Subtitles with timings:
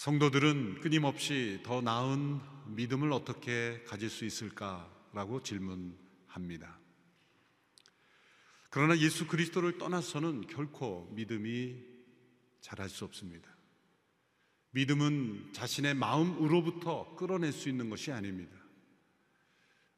[0.00, 6.80] 성도들은 끊임없이 더 나은 믿음을 어떻게 가질 수 있을까라고 질문합니다.
[8.70, 11.84] 그러나 예수 그리스도를 떠나서는 결코 믿음이
[12.62, 13.54] 자랄 수 없습니다.
[14.70, 18.56] 믿음은 자신의 마음으로부터 끌어낼 수 있는 것이 아닙니다.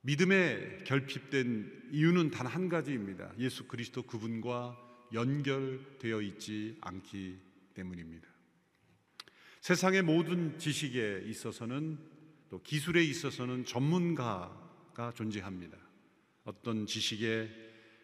[0.01, 3.33] 믿음에 결핍된 이유는 단 한 가지입니다.
[3.39, 4.77] 예수 그리스도 그분과
[5.13, 7.39] 연결되어 있지 않기
[7.75, 8.32] 때문입니다.
[9.63, 11.97] 세상의 모든 지식에 있어서는
[12.51, 15.79] 또 기술에 있어서는 전문가가 존재합니다.
[16.43, 17.49] 어떤 지식에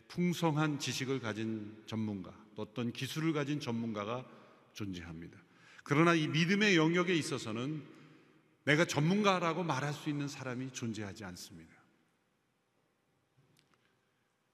[0.07, 4.25] 풍성한 지식을 가진 전문가, 또 어떤 기술을 가진 전문가가
[4.73, 5.37] 존재합니다.
[5.83, 7.83] 그러나 이 믿음의 영역에 있어서는
[8.63, 11.75] 내가 전문가라고 말할 수 있는 사람이 존재하지 않습니다.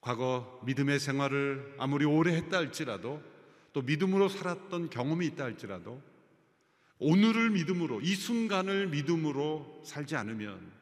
[0.01, 3.23] 과거 믿음의 생활을 아무리 오래 했다 할지라도
[3.75, 6.14] 또 믿음으로 살았던 경험이 있다 할지라도
[6.99, 10.73] 오늘을 믿음으로 이 순간을 믿음으로 살지 않으면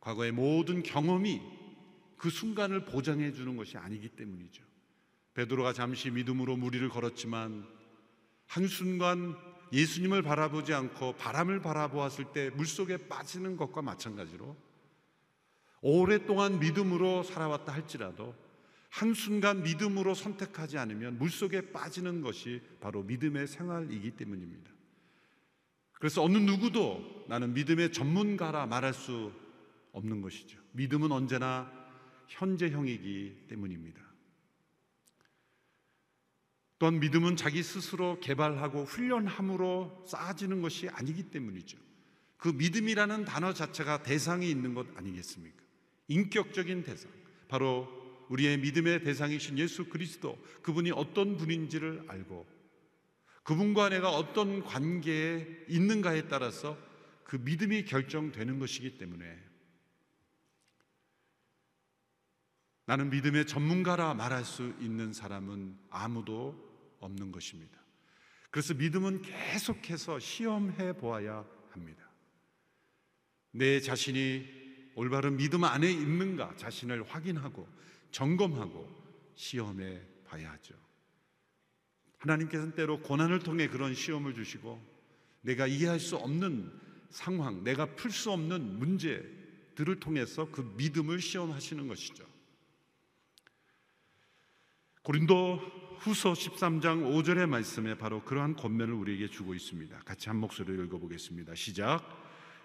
[0.00, 1.40] 과거의 모든 경험이
[2.16, 4.62] 그 순간을 보장해 주는 것이 아니기 때문이죠.
[5.34, 7.66] 베드로가 잠시 믿음으로 무리를 걸었지만
[8.46, 9.36] 한순간
[9.72, 14.56] 예수님을 바라보지 않고 바람을 바라보았을 때 물속에 빠지는 것과 마찬가지로
[15.82, 18.34] 오랫동안 믿음으로 살아왔다 할지라도
[18.88, 24.70] 한순간 믿음으로 선택하지 않으면 물속에 빠지는 것이 바로 믿음의 생활이기 때문입니다.
[26.00, 29.32] 그래서 어느 누구도 나는 믿음의 전문가라 말할 수
[29.92, 30.58] 없는 것이죠.
[30.72, 31.70] 믿음은 언제나
[32.26, 34.00] 현재형이기 때문입니다.
[36.78, 41.76] 또한 믿음은 자기 스스로 개발하고 훈련함으로 쌓아지는 것이 아니기 때문이죠.
[42.38, 45.62] 그 믿음이라는 단어 자체가 대상이 있는 것 아니겠습니까?
[46.08, 47.10] 인격적인 대상.
[47.48, 47.86] 바로
[48.30, 50.42] 우리의 믿음의 대상이신 예수 그리스도.
[50.62, 52.46] 그분이 어떤 분인지를 알고
[53.42, 56.76] 그분과 내가 어떤 관계에 있는가에 따라서
[57.24, 59.50] 그 믿음이 결정되는 것이기 때문에
[62.86, 67.78] 나는 믿음의 전문가라 말할 수 있는 사람은 아무도 없는 것입니다.
[68.50, 72.10] 그래서 믿음은 계속해서 시험해 보아야 합니다.
[73.52, 77.68] 내 자신이 올바른 믿음 안에 있는가 자신을 확인하고
[78.10, 78.88] 점검하고
[79.36, 80.74] 시험해 봐야 하죠.
[82.20, 84.80] 하나님께서는 때로 고난을 통해 그런 시험을 주시고
[85.42, 86.70] 내가 이해할 수 없는
[87.08, 92.24] 상황, 내가 풀 수 없는 문제들을 통해서 그 믿음을 시험하시는 것이죠.
[95.02, 95.56] 고린도
[95.98, 99.98] 후서 13장 5절의 말씀에 바로 그러한 권면을 우리에게 주고 있습니다.
[100.00, 101.54] 같이 한 목소리로 읽어보겠습니다.
[101.54, 102.00] 시작.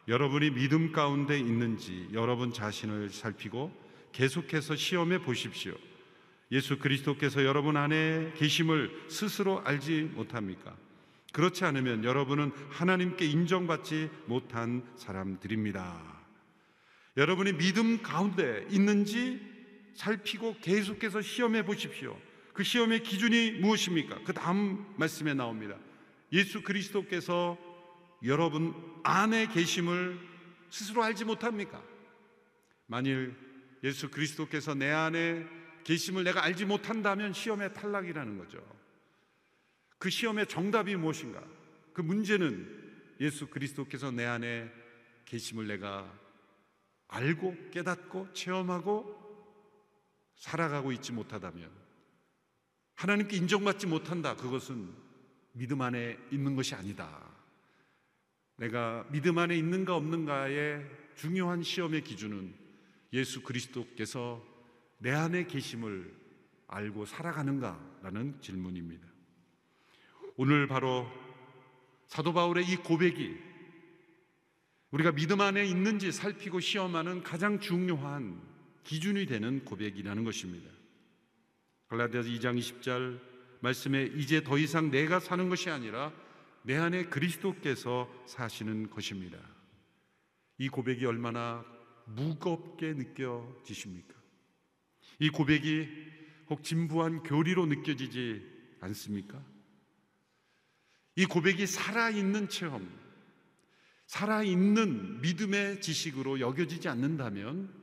[0.08, 3.72] 여러분이 믿음 가운데 있는지 여러분 자신을 살피고
[4.12, 5.76] 계속해서 시험해 보십시오.
[6.52, 10.76] 예수 그리스도께서 여러분 안에 계심을 스스로 알지 못합니까?
[11.34, 16.16] 그렇지 않으면 여러분은 하나님께 인정받지 못한 사람들입니다.
[17.18, 19.42] 여러분이 믿음 가운데 있는지
[19.96, 22.18] 살피고 계속해서 시험해 보십시오.
[22.54, 24.20] 그 시험의 기준이 무엇입니까?
[24.24, 25.76] 그 다음 말씀에 나옵니다.
[26.32, 27.58] 예수 그리스도께서
[28.24, 28.74] 여러분
[29.04, 30.20] 안에 계심을
[30.70, 31.84] 스스로 알지 못합니까?
[32.88, 33.36] 만일
[33.84, 35.46] 예수 그리스도께서 내 안에
[35.86, 38.58] 계심을 내가 알지 못한다면 시험의 탈락이라는 거죠.
[40.00, 41.42] 그 시험의 정답이 무엇인가?
[41.94, 44.70] 그 문제는 예수 그리스도께서 내 안에
[45.26, 46.12] 계심을 내가
[47.08, 49.16] 알고 깨닫고 체험하고
[50.38, 51.70] 살아가고 있지 못하다면
[52.96, 54.36] 하나님께 인정받지 못한다.
[54.36, 54.92] 그것은
[55.54, 57.24] 믿음 안에 있는 것이 아니다.
[58.58, 60.84] 내가 믿음 안에 있는가 없는가의
[61.16, 62.56] 중요한 시험의 기준은
[63.14, 64.55] 예수 그리스도께서
[64.98, 66.14] 내 안에 계심을
[66.68, 69.08] 알고 살아가는가라는 질문입니다.
[70.38, 71.08] 오늘 바로
[72.08, 73.38] 사도 바울의 이 고백이
[74.92, 78.42] 우리가 믿음 안에 있는지 살피고 시험하는 가장 중요한
[78.84, 80.70] 기준이 되는 고백이라는 것입니다.
[81.88, 83.20] 갈라디아서 2장 20절
[83.62, 86.14] 말씀에 이제 더 이상 내가 사는 것이 아니라
[86.64, 89.38] 내 안에 그리스도께서 사시는 것입니다.
[90.58, 91.66] 이 고백이 얼마나
[92.06, 94.15] 무겁게 느껴지십니까?
[95.20, 95.88] 이 고백이
[96.50, 98.44] 혹 진부한 교리로 느껴지지
[98.82, 99.44] 않습니까?
[101.16, 102.88] 이 고백이 살아있는 체험,
[104.08, 107.74] 살아있는 믿음의 지식으로 여겨지지 않는다면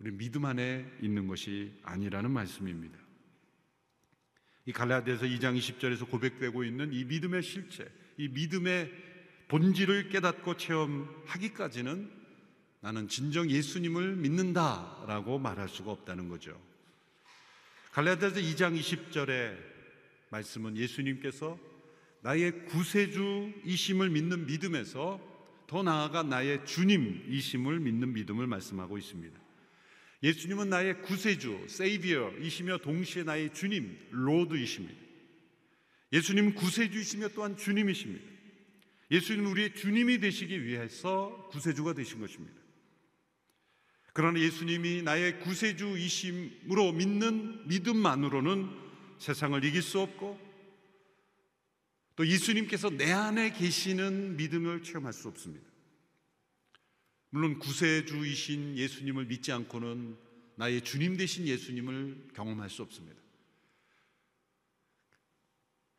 [0.00, 2.98] 우리 믿음 안에 있는 것이 아니라는 말씀입니다.
[4.66, 8.92] 이 갈라디아서 2장 20절에서 고백되고 있는 이 믿음의 실체, 이 믿음의
[9.48, 12.17] 본질을 깨닫고 체험하기까지는
[12.80, 16.60] 나는 진정 예수님을 믿는다라고 말할 수가 없다는 거죠.
[17.92, 19.56] 갈라디아서 2장 20절의
[20.30, 21.58] 말씀은 예수님께서
[22.20, 25.20] 나의 구세주이심을 믿는 믿음에서
[25.66, 29.38] 더 나아가 나의 주님이심을 믿는 믿음을 말씀하고 있습니다.
[30.22, 35.00] 예수님은 나의 구세주, 세이비어이시며 동시에 나의 주님, 로드이십니다.
[36.12, 38.24] 예수님 구세주이시며 또한 주님이십니다.
[39.10, 42.67] 예수님은 우리의 주님이 되시기 위해서 구세주가 되신 것입니다.
[44.18, 48.68] 그러나 예수님이 나의 구세주이심으로 믿는 믿음만으로는
[49.20, 50.36] 세상을 이길 수 없고
[52.16, 55.64] 또 예수님께서 내 안에 계시는 믿음을 체험할 수 없습니다.
[57.30, 60.18] 물론 구세주이신 예수님을 믿지 않고는
[60.56, 63.22] 나의 주님 되신 예수님을 경험할 수 없습니다.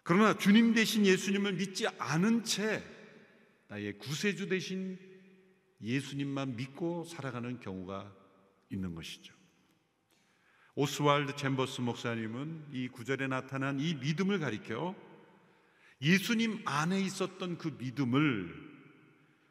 [0.03, 2.83] 그러나 주님 되신 예수님을 믿지 않은 채
[3.69, 5.08] 나의 구세주 되신
[5.81, 8.13] 예수님만 믿고 살아가는 경우가
[8.69, 9.33] 있는 것이죠.
[10.75, 14.95] 오스왈드 챔버스 목사님은 이 구절에 나타난 이 믿음을 가리켜
[16.01, 18.69] 예수님 안에 있었던 그 믿음을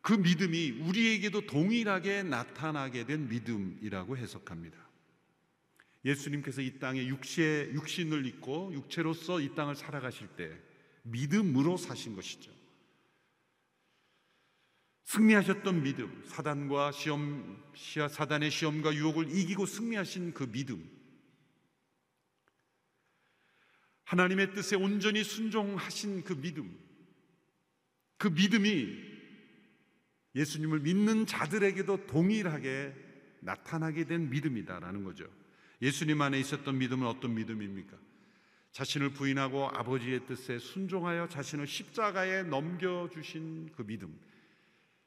[0.00, 4.78] 그 믿음이 우리에게도 동일하게 나타나게 된 믿음이라고 해석합니다.
[6.04, 10.50] 예수님께서 이 땅에 육신을 입고 육체로서 이 땅을 살아가실 때
[11.02, 12.50] 믿음으로 사신 것이죠.
[15.08, 20.86] 승리하셨던 믿음, 사단과 시험, 사단의 시험과 유혹을 이기고 승리하신 그 믿음,
[24.04, 26.78] 하나님의 뜻에 온전히 순종하신 그 믿음,
[28.18, 28.98] 그 믿음이
[30.34, 32.94] 예수님을 믿는 자들에게도 동일하게
[33.40, 35.26] 나타나게 된 믿음이다라는 거죠.
[35.80, 37.96] 예수님 안에 있었던 믿음은 어떤 믿음입니까?
[38.72, 44.14] 자신을 부인하고 아버지의 뜻에 순종하여 자신을 십자가에 넘겨주신 그 믿음,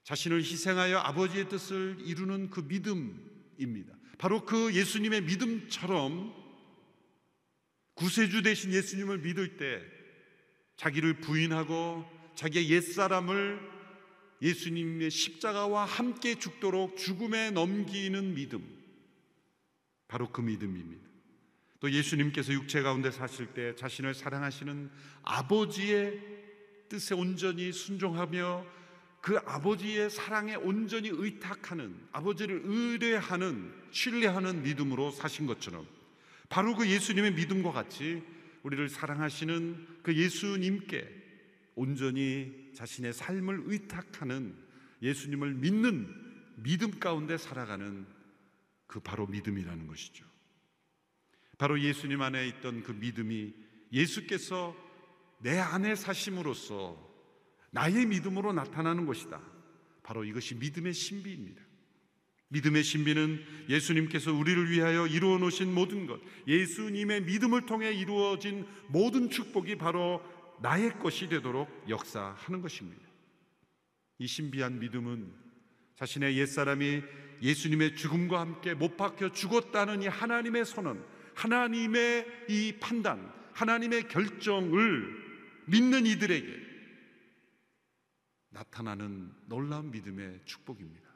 [0.03, 3.93] 자신을 희생하여 아버지의 뜻을 이루는 그 믿음입니다.
[4.17, 6.33] 바로 그 예수님의 믿음처럼
[7.95, 9.81] 구세주 대신 예수님을 믿을 때
[10.77, 12.05] 자기를 부인하고
[12.35, 13.59] 자기의 옛사람을
[14.41, 18.81] 예수님의 십자가와 함께 죽도록 죽음에 넘기는 믿음.
[20.07, 21.07] 바로 그 믿음입니다.
[21.79, 24.89] 또 예수님께서 육체 가운데 사실 때 자신을 사랑하시는
[25.23, 26.19] 아버지의
[26.89, 28.65] 뜻에 온전히 순종하며
[29.21, 35.87] 그 아버지의 사랑에 온전히 의탁하는 아버지를 의뢰하는 신뢰하는 믿음으로 사신 것처럼
[36.49, 38.23] 바로 그 예수님의 믿음과 같이
[38.63, 41.21] 우리를 사랑하시는 그 예수님께
[41.75, 44.55] 온전히 자신의 삶을 의탁하는
[45.01, 46.13] 예수님을 믿는
[46.57, 48.05] 믿음 가운데 살아가는
[48.87, 50.25] 그 바로 믿음이라는 것이죠.
[51.57, 53.53] 바로 예수님 안에 있던 그 믿음이
[53.93, 54.75] 예수께서
[55.39, 57.10] 내 안에 사심으로써
[57.71, 59.41] 나의 믿음으로 나타나는 것이다.
[60.03, 61.61] 바로 이것이 믿음의 신비입니다.
[62.49, 69.77] 믿음의 신비는 예수님께서 우리를 위하여 이루어 놓으신 모든 것, 예수님의 믿음을 통해 이루어진 모든 축복이
[69.77, 70.21] 바로
[70.61, 73.01] 나의 것이 되도록 역사하는 것입니다.
[74.19, 75.31] 이 신비한 믿음은
[75.95, 77.01] 자신의 옛사람이
[77.41, 81.03] 예수님의 죽음과 함께 못 박혀 죽었다는 이 하나님의 선언,
[81.35, 85.21] 하나님의 이 판단, 하나님의 결정을
[85.65, 86.70] 믿는 이들에게
[88.51, 91.09] 나타나는 놀라운 믿음의 축복입니다.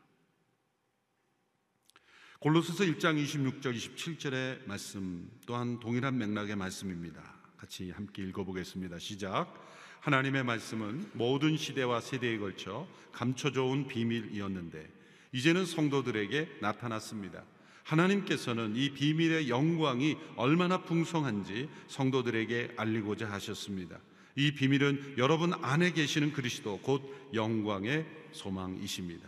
[2.39, 7.21] 골로새서 1장 26절 27절의 말씀 또한 동일한 맥락의 말씀입니다.
[7.57, 8.99] 같이 함께 읽어보겠습니다.
[8.99, 9.53] 시작.
[10.01, 14.87] 하나님의 말씀은 모든 시대와 세대에 걸쳐 감춰져 온 비밀이었는데
[15.31, 17.43] 이제는 성도들에게 나타났습니다.
[17.83, 23.99] 하나님께서는 이 비밀의 영광이 얼마나 풍성한지 성도들에게 알리고자 하셨습니다.
[24.35, 29.27] 이 비밀은 여러분 안에 계시는 그리스도 곧 영광의 소망이십니다.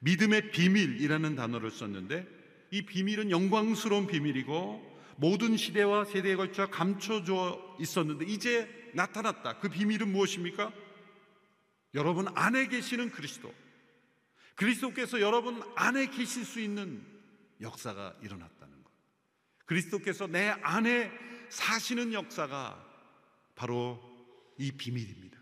[0.00, 2.26] 믿음의 비밀이라는 단어를 썼는데
[2.70, 9.58] 이 비밀은 영광스러운 비밀이고 모든 시대와 세대에 걸쳐 감춰져 있었는데 이제 나타났다.
[9.58, 10.72] 그 비밀은 무엇입니까?
[11.94, 13.52] 여러분 안에 계시는 그리스도.
[14.54, 17.04] 그리스도께서 여러분 안에 계실 수 있는
[17.60, 18.90] 역사가 일어났다는 것.
[19.66, 21.10] 그리스도께서 내 안에
[21.48, 22.92] 사시는 역사가
[23.54, 24.11] 바로
[24.62, 25.36] 이 비밀입니다.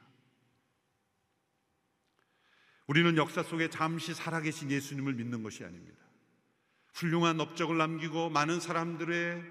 [2.87, 5.99] 우리는 역사 속에 잠시 살아계신 예수님을 믿는 것이 아닙니다.
[6.95, 9.43] 훌륭한 업적을 남기고 많은 사람들에게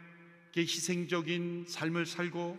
[0.57, 2.57] 희생적인 삶을 살고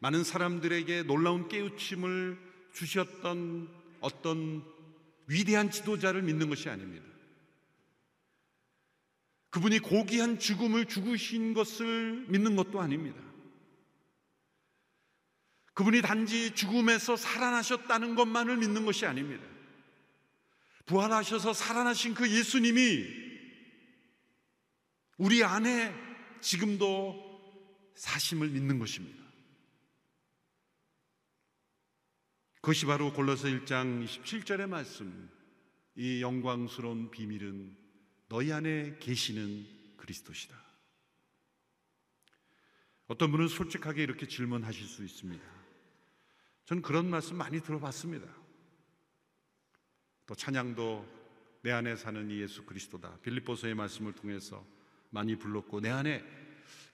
[0.00, 2.38] 많은 사람들에게 놀라운 깨우침을
[2.74, 3.68] 주셨던
[4.00, 4.62] 어떤
[5.26, 7.06] 위대한 지도자를 믿는 것이 아닙니다.
[9.48, 13.23] 그분이 고귀한 죽음을 죽으신 것을 믿는 것도 아닙니다.
[15.74, 19.44] 그분이 단지 죽음에서 살아나셨다는 것만을 믿는 것이 아닙니다.
[20.86, 23.04] 부활하셔서 살아나신 그 예수님이
[25.18, 25.94] 우리 안에
[26.40, 27.22] 지금도
[27.94, 29.22] 사심을 믿는 것입니다.
[32.56, 35.30] 그것이 바로 골로새 1장 27절의 말씀.
[35.96, 37.76] 이 영광스러운 비밀은
[38.28, 40.60] 너희 안에 계시는 그리스도시다.
[43.06, 45.63] 어떤 분은 솔직하게 이렇게 질문하실 수 있습니다.
[46.66, 48.26] 저는 그런 말씀 많이 들어봤습니다.
[50.26, 51.06] 또 찬양도
[51.62, 53.18] 내 안에 사는 이 예수 그리스도다.
[53.22, 54.64] 빌립보서의 말씀을 통해서
[55.10, 56.24] 많이 불렀고 내 안에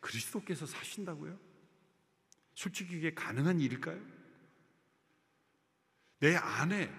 [0.01, 1.39] 그리스도께서 사신다고요?
[2.55, 4.01] 솔직히 이게 가능한 일일까요?
[6.19, 6.93] 내 안에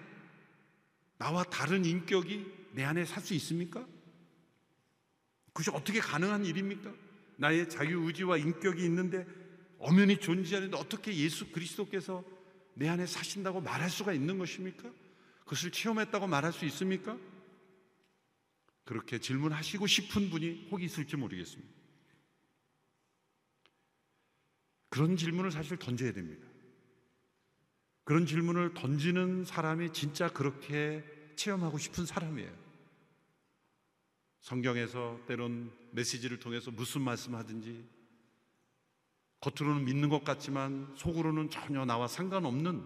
[1.17, 3.85] 나와 다른 인격이 내 안에 살 수 있습니까?
[5.47, 6.91] 그것이 어떻게 가능한 일입니까?
[7.37, 9.27] 나의 자유 의지와 인격이 있는데
[9.77, 12.23] 엄연히 존재하는데 어떻게 예수 그리스도께서
[12.73, 14.91] 내 안에 사신다고 말할 수가 있는 것입니까?
[15.41, 17.17] 그것을 체험했다고 말할 수 있습니까?
[18.85, 21.71] 그렇게 질문하시고 싶은 분이 혹 있을지 모르겠습니다.
[24.89, 26.45] 그런 질문을 사실 던져야 됩니다.
[28.03, 31.03] 그런 질문을 던지는 사람이 진짜 그렇게
[31.35, 32.51] 체험하고 싶은 사람이에요.
[34.41, 37.87] 성경에서 때론 메시지를 통해서 무슨 말씀 하든지
[39.41, 42.83] 겉으로는 믿는 것 같지만 속으로는 전혀 나와 상관없는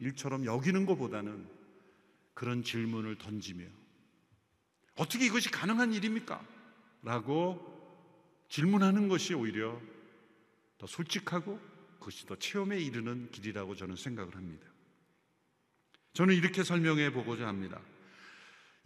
[0.00, 1.46] 일처럼 여기는 것보다는
[2.32, 3.64] 그런 질문을 던지며
[4.96, 6.44] 어떻게 이것이 가능한 일입니까?
[7.02, 7.72] 라고
[8.48, 9.80] 질문하는 것이 오히려
[10.78, 11.60] 더 솔직하고
[11.98, 14.66] 그것이 더 체험에 이르는 길이라고 저는 생각을 합니다.
[16.14, 17.80] 저는 이렇게 설명해 보고자 합니다.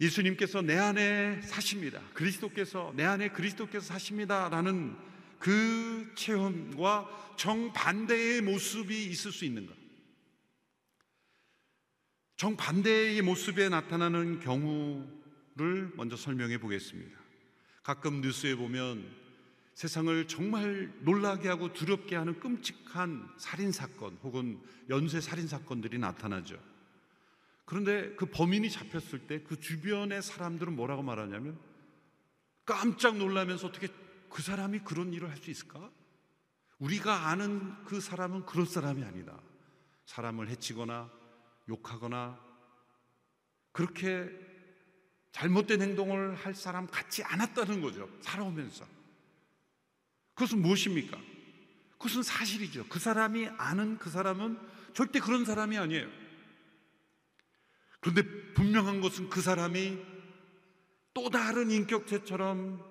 [0.01, 2.01] 예수님께서 내 안에 사십니다.
[2.13, 5.08] 그리스도께서 내 안에 그리스도께서 사십니다라는
[5.39, 9.75] 그 체험과 정반대의 모습이 있을 수 있는 것.
[12.35, 17.17] 정반대의 모습에 나타나는 경우를 먼저 설명해 보겠습니다.
[17.83, 19.17] 가끔 뉴스에 보면
[19.73, 26.61] 세상을 정말 놀라게 하고 두렵게 하는 끔찍한 살인 사건 혹은 연쇄 살인 사건들이 나타나죠.
[27.65, 31.57] 그런데 그 범인이 잡혔을 때 그 주변의 사람들은 뭐라고 말하냐면
[32.65, 33.87] 깜짝 놀라면서 어떻게
[34.29, 35.91] 그 사람이 그런 일을 할 수 있을까?
[36.79, 39.39] 우리가 아는 그 사람은 그럴 사람이 아니다.
[40.05, 41.11] 사람을 해치거나
[41.67, 42.39] 욕하거나
[43.71, 44.29] 그렇게
[45.31, 48.09] 잘못된 행동을 할 사람 같지 않았다는 거죠.
[48.21, 48.85] 살아오면서.
[50.33, 51.17] 그것은 무엇입니까?
[51.91, 52.87] 그것은 사실이죠.
[52.87, 54.57] 그 사람이 아는 그 사람은
[54.93, 56.07] 절대 그런 사람이 아니에요.
[57.99, 59.99] 그런데 분명한 것은 그 사람이
[61.13, 62.88] 또 다른 인격체처럼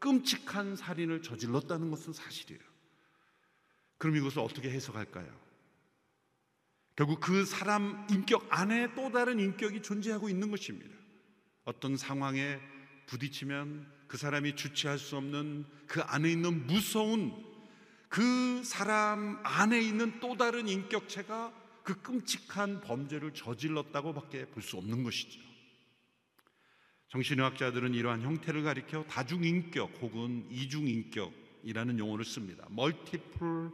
[0.00, 2.60] 끔찍한 살인을 저질렀다는 것은 사실이에요.
[3.98, 5.28] 그럼 이것을 어떻게 해석할까요?
[6.96, 10.90] 결국 그 사람 인격 안에 또 다른 인격이 존재하고 있는 것입니다.
[11.64, 12.58] 어떤 상황에
[13.06, 17.32] 부딪히면 그 사람이 주체할 수 없는 그 안에 있는 무서운
[18.08, 21.54] 그 사람 안에 있는 또 다른 인격체가
[21.84, 25.40] 그 끔찍한 범죄를 저질렀다고밖에 볼 수 없는 것이죠.
[27.10, 32.66] 정신의학자들은 이러한 형태를 가리켜 다중인격 혹은 이중인격이라는 용어를 씁니다.
[32.70, 33.70] Multiple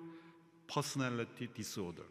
[0.66, 2.08] Personality Disorder.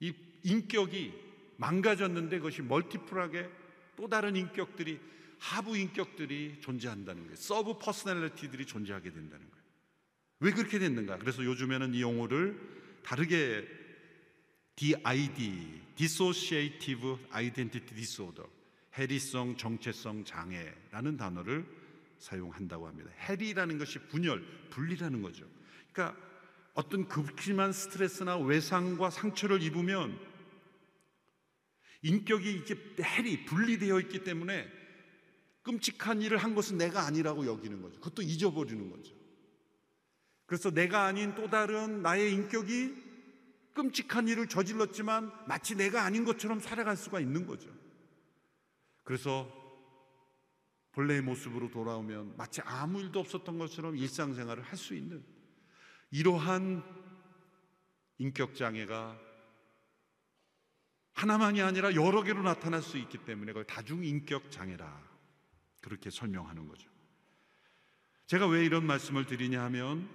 [0.00, 1.12] 이 인격이
[1.58, 3.48] 망가졌는데 그것이 multiple하게
[3.96, 4.98] 또 다른 인격들이
[5.38, 7.36] 하부 인격들이 존재한다는 거예요.
[7.36, 9.64] sub personality들이 존재하게 된다는 거예요.
[10.40, 11.18] 왜 그렇게 됐는가?
[11.18, 12.58] 그래서 요즘에는 이 용어를
[13.02, 13.66] 다르게
[14.76, 18.48] DID, Dissociative Identity Disorder,
[18.96, 21.66] 해리성 정체성 장애라는 단어를
[22.18, 23.10] 사용한다고 합니다.
[23.28, 25.46] 해리라는 것이 분열, 분리라는 거죠.
[25.92, 26.18] 그러니까
[26.74, 30.18] 어떤 극심한 스트레스나 외상과 상처를 입으면
[32.02, 34.70] 인격이 이게 해리, 분리되어 있기 때문에
[35.62, 37.98] 끔찍한 일을 한 것은 내가 아니라고 여기는 거죠.
[38.00, 39.14] 그것도 잊어버리는 거죠.
[40.46, 42.94] 그래서 내가 아닌 또 다른 나의 인격이
[43.74, 47.68] 끔찍한 일을 저질렀지만 마치 내가 아닌 것처럼 살아갈 수가 있는 거죠.
[49.06, 49.48] 그래서
[50.90, 55.24] 본래의 모습으로 돌아오면 마치 아무 일도 없었던 것처럼 일상생활을 할 수 있는
[56.10, 56.82] 이러한
[58.18, 59.16] 인격 장애가
[61.12, 65.00] 하나만이 아니라 여러 개로 나타날 수 있기 때문에 그걸 다중인격 장애라
[65.82, 66.90] 그렇게 설명하는 거죠.
[68.26, 70.08] 제가 왜 이런 말씀을 드리냐 하면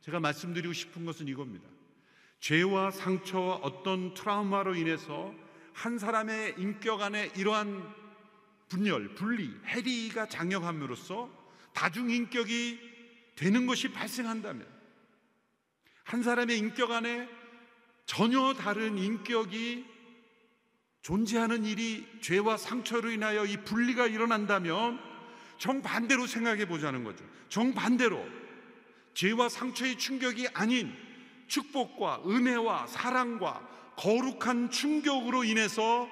[0.00, 1.68] 제가 말씀드리고 싶은 것은 이겁니다.
[2.40, 5.34] 죄와 상처와 어떤 트라우마로 인해서
[5.74, 8.03] 한 사람의 인격 안에 이러한
[8.74, 11.30] 분열, 분리, 해리가 장역함으로써
[11.74, 12.80] 다중인격이
[13.36, 14.66] 되는 것이 발생한다면
[16.02, 17.28] 한 사람의 인격 안에
[18.04, 19.84] 전혀 다른 인격이
[21.02, 24.98] 존재하는 일이 죄와 상처로 인하여 이 분리가 일어난다면
[25.58, 27.24] 정반대로 생각해 보자는 거죠.
[27.48, 28.26] 정반대로
[29.14, 30.92] 죄와 상처의 충격이 아닌
[31.46, 36.08] 축복과 은혜와 사랑과 거룩한 충격으로 인해서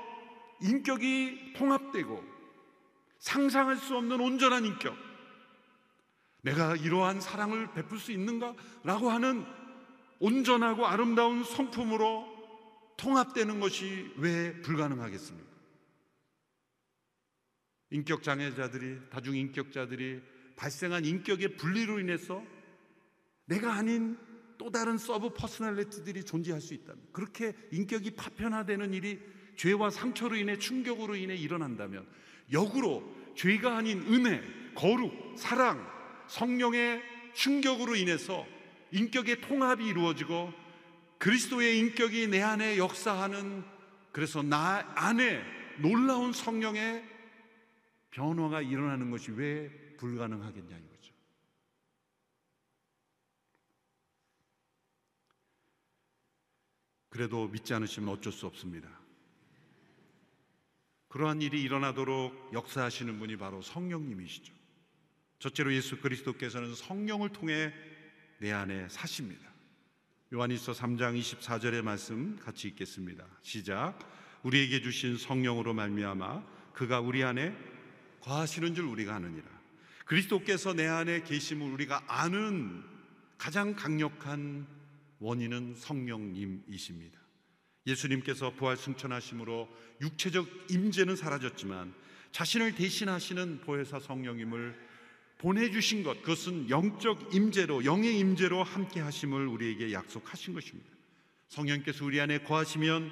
[0.60, 2.31] 인격이 통합되고
[3.22, 4.96] 상상할 수 없는 온전한 인격.
[6.42, 8.54] 내가 이러한 사랑을 베풀 수 있는가?
[8.82, 9.46] 라고 하는
[10.18, 12.26] 온전하고 아름다운 성품으로
[12.96, 15.48] 통합되는 것이 왜 불가능하겠습니까?
[17.90, 20.20] 인격 장애자들이, 다중 인격자들이
[20.56, 22.42] 발생한 인격의 분리로 인해서
[23.44, 24.18] 내가 아닌
[24.58, 29.20] 또 다른 sub personality들이 존재할 수 있다면 그렇게 인격이 파편화되는 일이
[29.56, 32.06] 죄와 상처로 인해 충격으로 인해 일어난다면
[32.52, 33.02] 역으로
[33.34, 34.42] 죄가 아닌 은혜,
[34.74, 35.86] 거룩, 사랑,
[36.28, 37.02] 성령의
[37.34, 38.46] 충격으로 인해서
[38.90, 40.52] 인격의 통합이 이루어지고
[41.18, 43.64] 그리스도의 인격이 내 안에 역사하는
[44.12, 45.42] 그래서 나 안에
[45.78, 47.08] 놀라운 성령의
[48.10, 51.14] 변화가 일어나는 것이 왜 불가능하겠냐 이거죠.
[57.08, 59.01] 그래도 믿지 않으시면 어쩔 수 없습니다.
[61.12, 64.54] 그러한 일이 일어나도록 역사하시는 분이 바로 성령님이시죠.
[65.40, 67.70] 첫째로 예수 그리스도께서는 성령을 통해
[68.38, 69.46] 내 안에 사십니다.
[70.32, 73.26] 요한일서 3장 24절의 말씀 같이 읽겠습니다.
[73.42, 73.98] 시작.
[74.42, 77.54] 우리에게 주신 성령으로 말미암아 그가 우리 안에
[78.22, 79.44] 거하시는 줄 우리가 아느니라.
[80.06, 82.82] 그리스도께서 내 안에 계심을 우리가 아는
[83.36, 84.66] 가장 강력한
[85.18, 87.21] 원인은 성령님이십니다.
[87.86, 89.68] 예수님께서 부활 승천하심으로
[90.00, 91.94] 육체적 임재는 사라졌지만
[92.30, 94.92] 자신을 대신하시는 보혜사 성령님을
[95.38, 100.88] 보내주신 것 그것은 영적 임재로 영의 임재로 함께 하심을 우리에게 약속하신 것입니다.
[101.48, 103.10] 성령께서 우리 안에 거하시면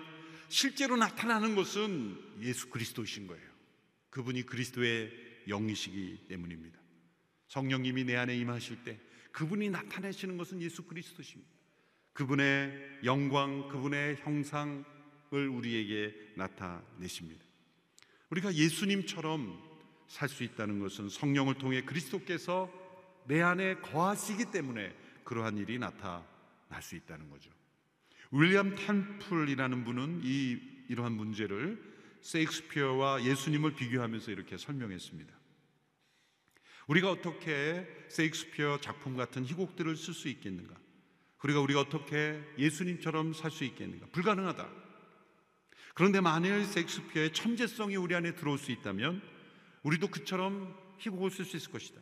[0.49, 3.51] 실제로 나타나는 것은 예수 그리스도이신 거예요.
[4.11, 5.11] 그분이 그리스도의
[5.49, 6.79] 영이시기 때문입니다.
[7.49, 8.99] 성령님이 내 안에 임하실 때
[9.33, 11.51] 그분이 나타내시는 것은 예수 그리스도십니다.
[12.13, 14.85] 그분의 영광, 그분의 형상을
[15.33, 17.45] 우리에게 나타내십니다.
[18.31, 19.71] 우리가 예수님처럼
[20.09, 22.69] 살 수 있다는 것은 성령을 통해 그리스도께서
[23.27, 24.93] 내 안에 거하시기 때문에
[25.23, 27.51] 그러한 일이 나타날 수 있다는 거죠.
[28.33, 31.81] 윌리엄 템플이라는 분은 이 이러한 문제를
[32.23, 35.33] 세익스피어와 예수님을 비교하면서 이렇게 설명했습니다.
[36.89, 40.80] 우리가 어떻게 세익스피어 작품 같은 희곡들을 쓸 수 있겠는가?
[41.41, 44.07] 그리고 우리가 어떻게 예수님처럼 살 수 있겠는가?
[44.13, 44.69] 불가능하다.
[45.95, 49.21] 그런데 만일 섹스피어의 천재성이 우리 안에 들어올 수 있다면
[49.83, 52.01] 우리도 그처럼 희곡을 쓸 수 있을 것이다.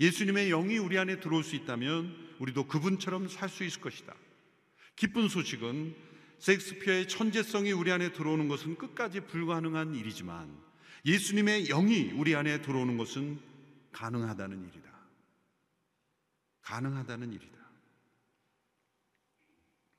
[0.00, 4.14] 예수님의 영이 우리 안에 들어올 수 있다면 우리도 그분처럼 살 수 있을 것이다.
[4.96, 5.94] 기쁜 소식은
[6.38, 10.58] 섹스피어의 천재성이 우리 안에 들어오는 것은 끝까지 불가능한 일이지만
[11.04, 13.38] 예수님의 영이 우리 안에 들어오는 것은
[13.92, 14.90] 가능하다는 일이다.
[16.62, 17.63] 가능하다는 일이다.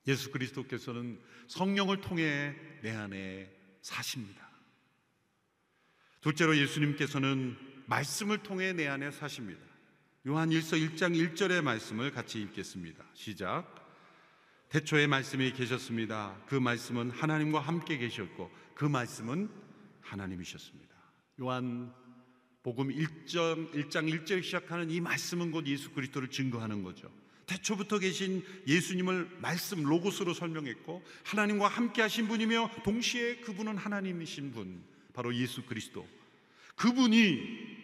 [0.06, 3.50] 예수 그리스도께서는 성령을 통해 내 안에
[3.82, 4.46] 사십니다.
[6.20, 9.60] 둘째로 예수님께서는 말씀을 통해 내 안에 사십니다.
[10.26, 13.04] 요한 1서 1장 1절의 말씀을 같이 읽겠습니다.
[13.14, 13.86] 시작.
[14.70, 16.36] 태초에 말씀이 계셨습니다.
[16.46, 19.48] 그 말씀은 하나님과 함께 계셨고 그 말씀은
[20.00, 20.94] 하나님이셨습니다.
[21.40, 21.92] 요한
[22.62, 27.08] 복음 1장 1장 1절 시작하는 이 말씀은 곧 예수 그리스도를 증거하는 거죠.
[27.46, 34.82] 태초부터 계신 예수님을 말씀 로고스로 설명했고 하나님과 함께 하신 분이며 동시에 그분은 하나님이신 분
[35.14, 36.06] 바로 예수 그리스도.
[36.74, 37.76] 그분이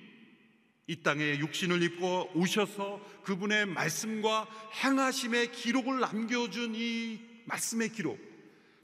[0.89, 4.49] 이 땅에 육신을 입고 오셔서 그분의 말씀과
[4.83, 8.21] 행하심의 기록을 남겨준 이 말씀의 기록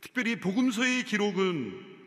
[0.01, 1.99] 특별히 복음서의 기록은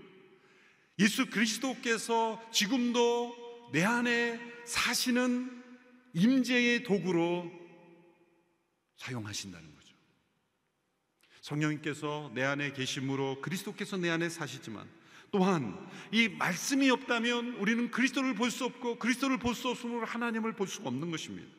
[1.00, 5.62] 예수 그리스도께서 지금도 내 안에 사시는
[6.14, 7.61] 임재의 도구로
[9.02, 9.96] 사용하신다는 거죠.
[11.42, 14.88] 성령님께서 내 안에 계심으로 그리스도께서 내 안에 사시지만
[15.32, 20.68] 또한 이 말씀이 없다면 우리는 그리스도를 볼 수 없고 그리스도를 볼 수 없으므로 하나님을 볼
[20.68, 21.50] 수가 없는 것입니다.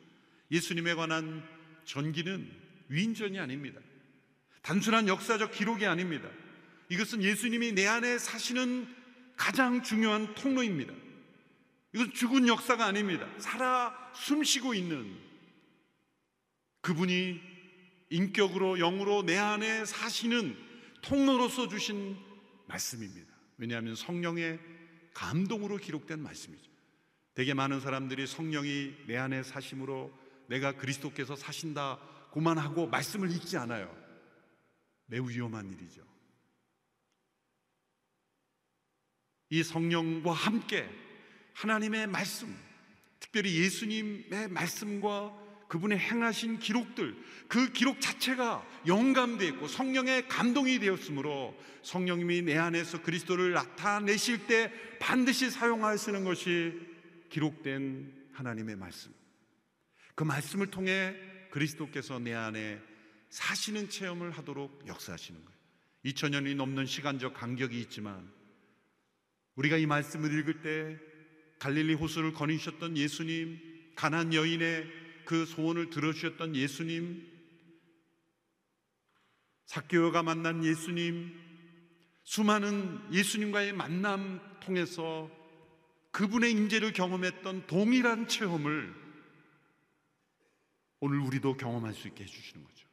[0.51, 1.43] 예수님에 관한
[1.85, 2.49] 전기는
[2.87, 3.81] 위인전이 아닙니다.
[4.61, 6.29] 단순한 역사적 기록이 아닙니다.
[6.89, 8.87] 이것은 예수님이 내 안에 사시는
[9.35, 10.93] 가장 중요한 통로입니다.
[11.93, 13.27] 이건 죽은 역사가 아닙니다.
[13.39, 15.32] 살아 숨쉬고 있는
[16.83, 17.41] 그분이
[18.09, 20.55] 인격으로 영으로 내 안에 사시는
[21.01, 22.15] 통로로서 주신
[22.67, 23.33] 말씀입니다.
[23.57, 24.59] 왜냐하면 성령의
[25.13, 26.71] 감동으로 기록된 말씀이죠.
[27.33, 30.13] 되게 많은 사람들이 성령이 내 안에 사심으로
[30.47, 31.99] 내가 그리스도께서 사신다
[32.31, 33.95] 고만 하고 말씀을 읽지 않아요.
[35.05, 36.03] 매우 위험한 일이죠.
[39.49, 40.89] 이 성령과 함께
[41.53, 42.53] 하나님의 말씀,
[43.19, 47.15] 특별히 예수님의 말씀과 그분의 행하신 기록들,
[47.47, 55.49] 그 기록 자체가 영감되어 있고 성령의 감동이 되었으므로 성령님이 내 안에서 그리스도를 나타내실 때 반드시
[55.49, 56.79] 사용하시는 것이
[57.29, 59.11] 기록된 하나님의 말씀.
[60.15, 61.15] 그 말씀을 통해
[61.49, 62.79] 그리스도께서 내 안에
[63.29, 65.59] 사시는 체험을 하도록 역사하시는 거예요.
[66.05, 68.31] 2000년이 넘는 시간적 간격이 있지만
[69.55, 70.99] 우리가 이 말씀을 읽을 때
[71.59, 73.59] 갈릴리 호수를 거니셨던 예수님,
[73.95, 77.31] 가난 여인의 그 소원을 들어주셨던 예수님,
[79.65, 81.39] 사교가 만난 예수님,
[82.23, 85.29] 수많은 예수님과의 만남 통해서
[86.11, 88.93] 그분의 임재를 경험했던 동일한 체험을
[90.99, 92.87] 오늘 우리도 경험할 수 있게 해주시는 거죠.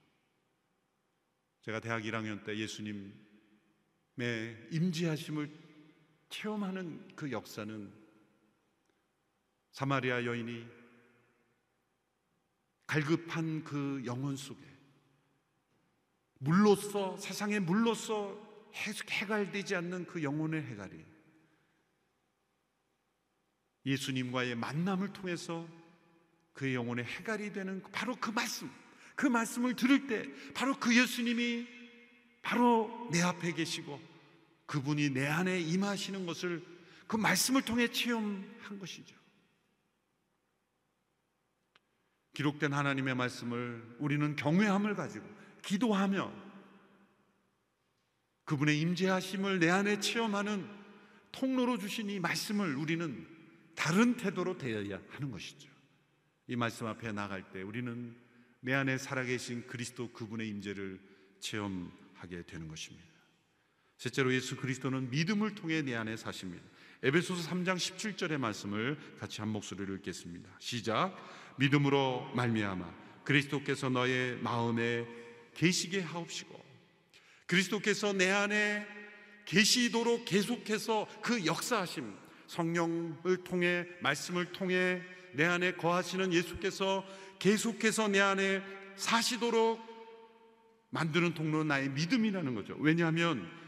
[1.63, 3.13] 제가 대학 1학년 때 예수님의
[4.73, 5.51] 임재하심을
[6.31, 7.93] 체험하는 그 역사는
[9.73, 10.80] 사마리아 여인이
[12.91, 14.61] 갈급한 그 영혼 속에
[16.41, 18.37] 물로써 세상의 물로써
[18.75, 21.05] 해갈되지 않는 그 영혼의 해갈이
[23.87, 25.69] 예수님과의 만남을 통해서
[26.53, 28.69] 그의 영혼의 해갈이 되는 바로 그 말씀,
[29.15, 31.69] 그 말씀을 들을 때 바로 그 예수님이
[32.43, 34.01] 바로 내 앞에 계시고
[34.67, 36.61] 그분이 내 안에 임하시는 것을
[37.07, 39.20] 그 말씀을 통해 체험한 것이죠.
[42.41, 45.29] 기록된 하나님의 말씀을 우리는 경외함을 가지고
[45.63, 46.33] 기도하며
[48.45, 50.67] 그분의 임재하심을 내 안에 체험하는
[51.33, 53.27] 통로로 주신 이 말씀을 우리는
[53.75, 55.69] 다른 태도로 대해야 하는 것이죠.
[56.47, 58.17] 이 말씀 앞에 나갈 때 우리는
[58.61, 60.99] 내 안에 살아계신 그리스도 그분의 임재를
[61.41, 63.07] 체험하게 되는 것입니다.
[63.99, 66.65] 셋째로 예수 그리스도는 믿음을 통해 내 안에 사십니다.
[67.03, 70.51] 에베소서 3장 17절의 말씀을 같이 한 목소리로 읽겠습니다.
[70.59, 71.17] 시작.
[71.57, 72.93] 믿음으로 말미암아
[73.25, 75.07] 그리스도께서 너의 마음에
[75.55, 76.63] 계시게 하옵시고
[77.47, 78.87] 그리스도께서 내 안에
[79.47, 82.15] 계시도록 계속해서 그 역사하심
[82.47, 87.05] 성령을 통해 말씀을 통해 내 안에 거하시는 예수께서
[87.39, 88.63] 계속해서 내 안에
[88.97, 89.81] 사시도록
[90.91, 92.77] 만드는 통로는 나의 믿음이라는 거죠.
[92.79, 93.60] 왜냐하면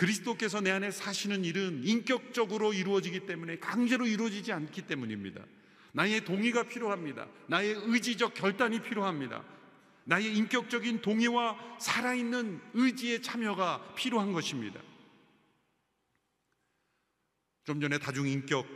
[0.00, 5.44] 그리스도께서 내 안에 사시는 일은 인격적으로 이루어지기 때문에 강제로 이루어지지 않기 때문입니다.
[5.92, 7.28] 나의 동의가 필요합니다.
[7.48, 9.44] 나의 의지적 결단이 필요합니다.
[10.04, 14.80] 나의 인격적인 동의와 살아있는 의지의 참여가 필요한 것입니다.
[17.66, 18.66] 좀 전에 다중인격,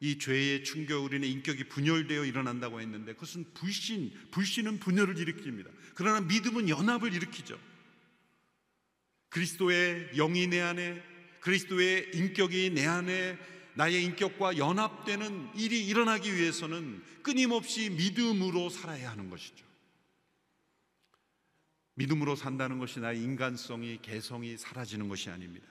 [0.00, 5.70] 이 죄의 충격, 우리는 인격이 분열되어 일어난다고 했는데 그것은 불신, 불신은 분열을 일으킵니다.
[5.94, 7.58] 그러나 믿음은 연합을 일으키죠.
[9.36, 11.02] 그리스도의 영이 내 안에,
[11.40, 13.36] 그리스도의 인격이 내 안에
[13.74, 19.66] 나의 인격과 연합되는 일이 일어나기 위해서는 끊임없이 믿음으로 살아야 하는 것이죠.
[21.96, 25.66] 믿음으로 산다는 것이 나의 인간성이, 개성이 사라지는 것이 아닙니다.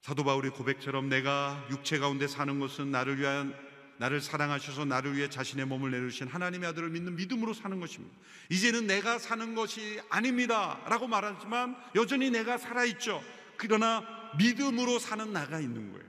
[0.00, 3.54] 사도 바울의 고백처럼 내가 육체 가운데 사는 것은 나를 위한
[3.98, 8.16] 나를 사랑하셔서 나를 위해 자신의 몸을 내주신 하나님의 아들을 믿는 믿음으로 사는 것입니다.
[8.50, 10.80] 이제는 내가 사는 것이 아닙니다.
[10.86, 13.22] 라고 말하지만 여전히 내가 살아 있죠.
[13.56, 14.04] 그러나
[14.38, 16.04] 믿음으로 사는 나가 있는 거예요.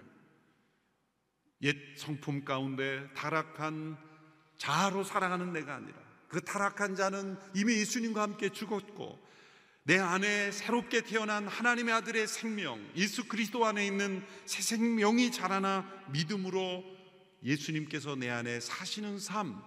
[1.62, 3.98] 옛 성품 가운데 타락한
[4.58, 9.24] 자아로 살아가는 내가 아니라 그 타락한 자는 이미 예수님과 함께 죽었고
[9.84, 16.84] 내 안에 새롭게 태어난 하나님의 아들의 생명, 예수 그리스도 안에 있는 새 생명이 자라나 믿음으로
[17.46, 19.62] 예수님께서 내 안에 사시는 삶,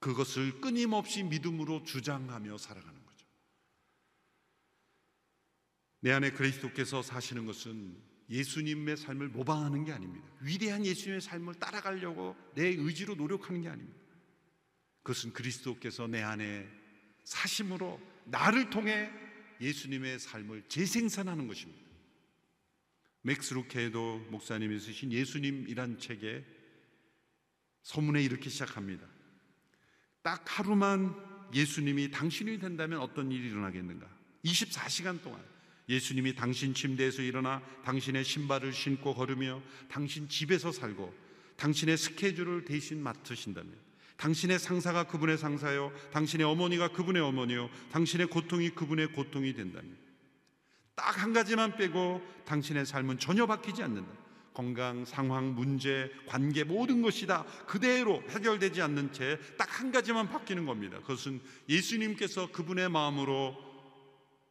[0.00, 3.26] 그것을 끊임없이 믿음으로 주장하며 살아가는 거죠.
[6.00, 7.96] 내 안에 그리스도께서 사시는 것은
[8.28, 10.28] 예수님의 삶을 모방하는 게 아닙니다.
[10.40, 13.98] 위대한 예수님의 삶을 따라가려고 내 의지로 노력하는 게 아닙니다.
[15.02, 16.68] 그것은 그리스도께서 내 안에
[17.22, 19.10] 사심으로 나를 통해
[19.60, 21.86] 예수님의 삶을 재생산하는 것입니다.
[23.22, 26.44] 맥스 루케이도 목사님이 쓰신 예수님이란 책에
[27.86, 29.06] 서문에 이렇게 시작합니다.
[30.20, 31.14] 딱 하루만
[31.54, 34.08] 예수님이 당신이 된다면 어떤 일이 일어나겠는가?
[34.44, 35.40] 24시간 동안
[35.88, 41.14] 예수님이 당신 침대에서 일어나 당신의 신발을 신고 걸으며 당신 집에서 살고
[41.56, 43.72] 당신의 스케줄을 대신 맡으신다면
[44.16, 49.96] 당신의 상사가 그분의 상사요 당신의 어머니가 그분의 어머니요 당신의 고통이 그분의 고통이 된다면
[50.96, 54.25] 딱 한 가지만 빼고 당신의 삶은 전혀 바뀌지 않는다.
[54.56, 60.64] 건강, 상황, 문제, 관계 모든 것이 다 그대로 해결되지 않는 채 딱 한 가지만 바뀌는
[60.64, 60.98] 겁니다.
[61.00, 63.54] 그것은 예수님께서 그분의 마음으로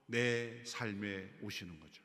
[0.06, 2.04] 내 삶에 오시는 거죠.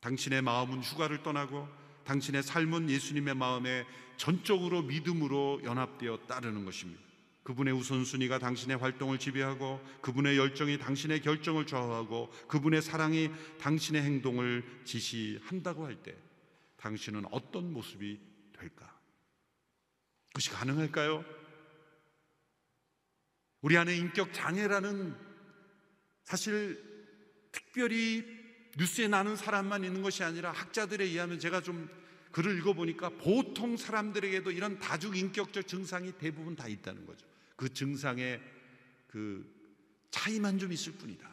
[0.00, 1.68] 당신의 마음은 휴가를 떠나고
[2.04, 3.84] 당신의 삶은 예수님의 마음에
[4.16, 7.02] 전적으로 믿음으로 연합되어 따르는 것입니다.
[7.42, 15.84] 그분의 우선순위가 당신의 활동을 지배하고 그분의 열정이 당신의 결정을 좌우하고 그분의 사랑이 당신의 행동을 지시한다고
[15.84, 16.14] 할 때
[16.78, 18.20] 당신은 어떤 모습이
[18.52, 18.98] 될까?
[20.28, 21.24] 그것이 가능할까요?
[23.60, 25.16] 우리 안에 인격 장애라는
[26.22, 26.82] 사실
[27.50, 28.24] 특별히
[28.76, 31.88] 뉴스에 나는 사람만 있는 것이 아니라 학자들에 의하면 제가 좀
[32.30, 37.26] 글을 읽어보니까 보통 사람들에게도 이런 다중인격적 증상이 대부분 다 있다는 거죠.
[37.56, 38.40] 그 증상의
[39.08, 39.58] 그
[40.10, 41.28] 차이만 좀 있을 뿐이다.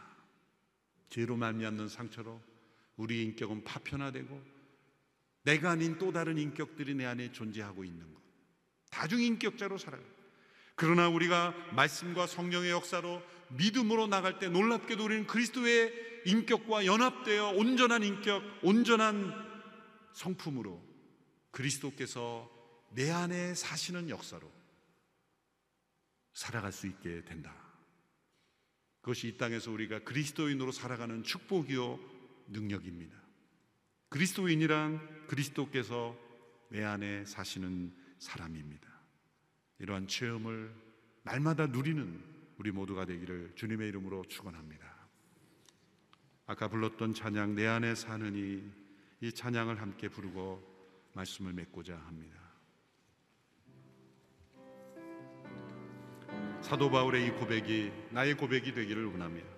[1.09, 2.41] 죄로 말미암는 상처로
[2.95, 4.54] 우리 인격은 파편화되고
[5.45, 8.21] 내가 아닌 또 다른 인격들이 내 안에 존재하고 있는 것.
[8.89, 10.03] 다중인격자로 살아요.
[10.75, 15.93] 그러나 우리가 말씀과 성령의 역사로 믿음으로 나갈 때 놀랍게도 우리는 그리스도의
[16.25, 19.31] 인격과 연합되어 온전한 인격, 온전한
[20.13, 20.83] 성품으로
[21.51, 22.49] 그리스도께서
[22.89, 24.51] 내 안에 사시는 역사로
[26.33, 27.55] 살아갈 수 있게 된다.
[29.01, 31.99] 그것이 이 땅에서 우리가 그리스도인으로 살아가는 축복이요
[32.47, 33.24] 능력입니다.
[34.15, 36.17] 그리스도인이란 그리스도께서
[36.69, 38.87] 내 안에 사시는 사람입니다.
[39.79, 40.73] 이러한 체험을
[41.23, 42.23] 날마다 누리는
[42.57, 44.85] 우리 모두가 되기를 주님의 이름으로 축원합니다.
[46.45, 48.63] 아까 불렀던 찬양 내 안에 사느니
[49.19, 52.37] 이 찬양을 함께 부르고 말씀을 맺고자 합니다.
[56.61, 59.49] 사도 바울의 이 고백이 나의 고백이 되기를 원합니다.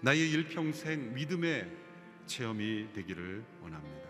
[0.00, 1.83] 나의 일평생 믿음의
[2.26, 4.08] 체험이 되기를 원합니다.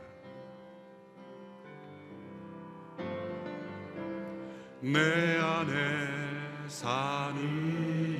[4.81, 7.41] 내 안에 사는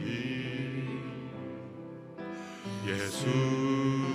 [0.07, 0.85] 이
[2.89, 4.14] 예수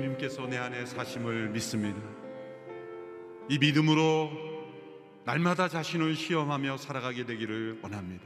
[0.00, 2.00] 예수님께서 내 안에 사심을 믿습니다.
[3.48, 4.30] 이 믿음으로
[5.24, 8.24] 날마다 자신을 시험하며 살아가게 되기를 원합니다.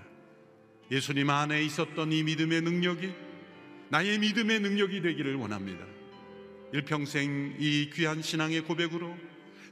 [0.90, 3.12] 예수님 안에 있었던 이 믿음의 능력이
[3.88, 5.84] 나의 믿음의 능력이 되기를 원합니다.
[6.72, 9.16] 일평생 이 귀한 신앙의 고백으로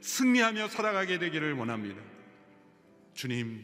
[0.01, 2.01] 승리하며 살아가게 되기를 원합니다.
[3.13, 3.63] 주님,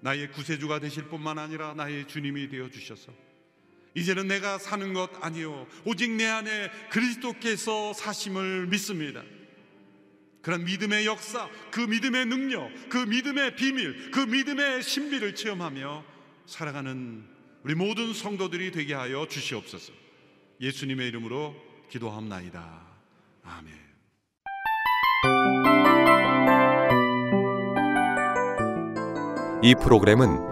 [0.00, 3.12] 나의 구세주가 되실 뿐만 아니라 나의 주님이 되어 주셔서
[3.94, 9.22] 이제는 내가 사는 것 아니요 오직 내 안에 그리스도께서 사심을 믿습니다.
[10.40, 16.04] 그런 믿음의 역사, 그 믿음의 능력, 그 믿음의 비밀, 그 믿음의 신비를 체험하며
[16.46, 17.24] 살아가는
[17.62, 19.92] 우리 모든 성도들이 되게 하여 주시옵소서.
[20.60, 21.54] 예수님의 이름으로
[21.90, 22.82] 기도합나이다.
[23.44, 23.72] 아멘.
[29.62, 30.51] 이 프로그램은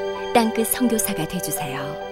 [0.33, 2.10] 땅끝 선교사가 되주세요